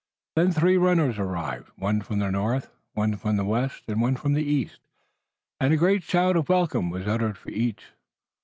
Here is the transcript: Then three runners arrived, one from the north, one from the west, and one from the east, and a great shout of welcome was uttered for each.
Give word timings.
Then 0.35 0.51
three 0.51 0.77
runners 0.77 1.19
arrived, 1.19 1.69
one 1.75 2.01
from 2.01 2.17
the 2.17 2.31
north, 2.31 2.71
one 2.95 3.17
from 3.17 3.37
the 3.37 3.45
west, 3.45 3.83
and 3.87 4.01
one 4.01 4.15
from 4.15 4.33
the 4.33 4.41
east, 4.41 4.79
and 5.59 5.71
a 5.71 5.77
great 5.77 6.01
shout 6.01 6.35
of 6.35 6.49
welcome 6.49 6.89
was 6.89 7.05
uttered 7.05 7.37
for 7.37 7.49
each. 7.51 7.83